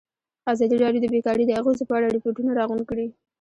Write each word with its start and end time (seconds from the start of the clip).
ازادي 0.53 0.75
راډیو 0.83 1.03
د 1.03 1.07
بیکاري 1.13 1.43
د 1.45 1.51
اغېزو 1.59 1.83
په 1.89 1.93
اړه 1.97 2.13
ریپوټونه 2.15 2.51
راغونډ 2.59 2.83
کړي. 2.89 3.07